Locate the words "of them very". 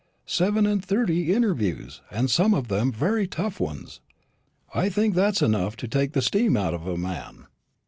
2.55-3.27